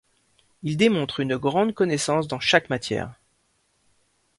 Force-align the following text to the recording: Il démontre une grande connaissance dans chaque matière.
Il 0.63 0.77
démontre 0.77 1.19
une 1.19 1.37
grande 1.37 1.75
connaissance 1.75 2.27
dans 2.27 2.39
chaque 2.39 2.71
matière. 2.71 3.13